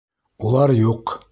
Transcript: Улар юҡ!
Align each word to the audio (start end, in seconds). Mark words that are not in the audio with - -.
Улар 0.47 0.73
юҡ! 0.79 1.15